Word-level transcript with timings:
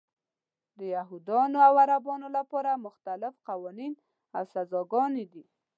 د 0.77 0.79
یهودانو 0.95 1.57
او 1.67 1.73
عربو 1.83 2.13
لپاره 2.37 2.81
مختلف 2.85 3.33
قوانین 3.49 3.93
او 4.35 4.43
سزاګانې 4.53 5.25
دي. 5.33 5.45